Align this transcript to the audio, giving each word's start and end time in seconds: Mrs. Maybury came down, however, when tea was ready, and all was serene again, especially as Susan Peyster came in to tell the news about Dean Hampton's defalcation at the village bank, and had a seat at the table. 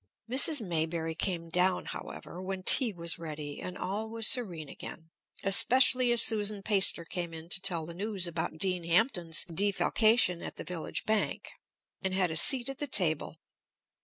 Mrs. 0.27 0.61
Maybury 0.67 1.13
came 1.13 1.49
down, 1.49 1.85
however, 1.85 2.41
when 2.41 2.63
tea 2.63 2.91
was 2.91 3.19
ready, 3.19 3.61
and 3.61 3.77
all 3.77 4.09
was 4.09 4.25
serene 4.27 4.67
again, 4.67 5.11
especially 5.43 6.11
as 6.11 6.23
Susan 6.23 6.63
Peyster 6.63 7.05
came 7.05 7.35
in 7.35 7.49
to 7.49 7.61
tell 7.61 7.85
the 7.85 7.93
news 7.93 8.25
about 8.25 8.57
Dean 8.57 8.83
Hampton's 8.83 9.45
defalcation 9.53 10.41
at 10.41 10.55
the 10.55 10.63
village 10.63 11.05
bank, 11.05 11.51
and 12.01 12.15
had 12.15 12.31
a 12.31 12.35
seat 12.35 12.67
at 12.67 12.79
the 12.79 12.87
table. 12.87 13.37